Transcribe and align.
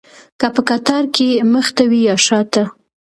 که 0.39 0.47
په 0.55 0.61
قطار 0.69 1.03
کې 1.15 1.27
مخته 1.53 1.83
وي 1.89 2.01
یا 2.09 2.15
شاته. 2.25 2.63